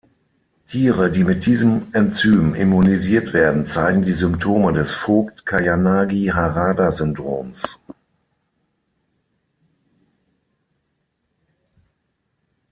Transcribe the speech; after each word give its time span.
Tiere, 0.65 1.11
die 1.11 1.23
mit 1.23 1.45
diesem 1.45 1.83
Enzym 1.93 2.55
immunisiert 2.55 3.33
werden, 3.33 3.67
zeigen 3.67 4.01
die 4.01 4.13
Symptome 4.13 4.73
des 4.73 4.95
Vogt-Koyanagi-Harada-Syndroms. 4.95 7.77